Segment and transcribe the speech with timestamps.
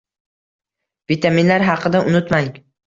[1.13, 2.55] Vitaminlar haqida unutmang.